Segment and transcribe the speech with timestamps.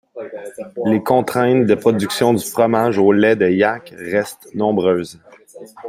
[0.87, 5.19] Les contraintes de production du fromage au lait de yack restent nombreuses.